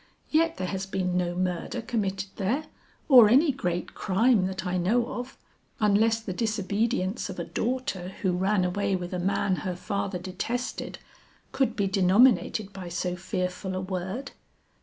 Yet 0.31 0.57
there 0.57 0.65
has 0.69 0.87
been 0.87 1.15
no 1.15 1.35
murder 1.35 1.79
committed 1.79 2.29
there 2.37 2.65
or 3.07 3.29
any 3.29 3.51
great 3.51 3.93
crime 3.93 4.47
that 4.47 4.65
I 4.65 4.77
know 4.79 5.05
of, 5.13 5.37
unless 5.79 6.19
the 6.21 6.33
disobedience 6.33 7.29
of 7.29 7.37
a 7.37 7.43
daughter 7.43 8.07
who 8.23 8.31
ran 8.31 8.65
away 8.65 8.95
with 8.95 9.13
a 9.13 9.19
man 9.19 9.57
her 9.57 9.75
father 9.75 10.17
detested, 10.17 10.97
could 11.51 11.75
be 11.75 11.85
denominated 11.85 12.73
by 12.73 12.89
so 12.89 13.15
fearful 13.15 13.75
a 13.75 13.79
word." 13.79 14.31